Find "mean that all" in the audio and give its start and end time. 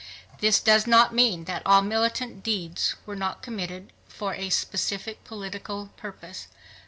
1.13-1.83